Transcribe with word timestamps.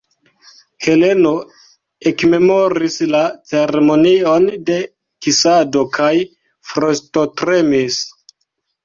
Heleno 0.85 1.33
ekmemoris 2.11 2.97
la 3.15 3.21
ceremonion 3.51 4.47
de 4.71 4.79
kisado 5.27 5.85
kaj 5.99 6.09
frostotremis. 6.73 8.01